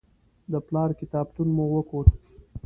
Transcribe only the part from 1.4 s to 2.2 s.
مو وکت.